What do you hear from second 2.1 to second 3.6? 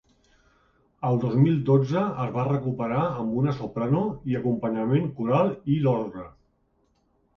es va recuperar amb una